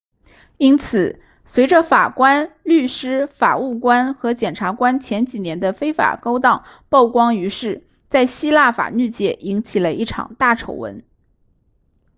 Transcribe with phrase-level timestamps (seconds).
[0.57, 11.03] 因此随着法官律师法务官和检察官前几年的非法勾当曝光于世在希腊法律界引发了一场大丑闻